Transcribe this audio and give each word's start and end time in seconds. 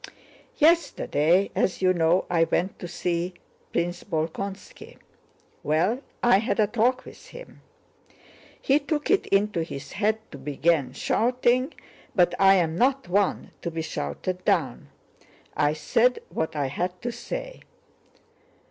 "Yesterday, 0.57 1.51
as 1.53 1.83
you 1.83 1.93
know, 1.93 2.25
I 2.27 2.45
went 2.45 2.79
to 2.79 2.87
see 2.87 3.35
Prince 3.71 4.03
Bolkónski. 4.03 4.97
Well, 5.61 5.99
I 6.23 6.39
had 6.39 6.59
a 6.59 6.65
talk 6.65 7.05
with 7.05 7.27
him.... 7.27 7.61
He 8.59 8.79
took 8.79 9.11
it 9.11 9.27
into 9.27 9.61
his 9.63 9.91
head 9.91 10.17
to 10.31 10.39
begin 10.39 10.93
shouting, 10.93 11.75
but 12.15 12.33
I 12.39 12.55
am 12.55 12.75
not 12.75 13.09
one 13.09 13.51
to 13.61 13.69
be 13.69 13.83
shouted 13.83 14.43
down. 14.43 14.89
I 15.55 15.73
said 15.73 16.17
what 16.29 16.55
I 16.55 16.65
had 16.65 16.99
to 17.03 17.11
say!" 17.11 17.61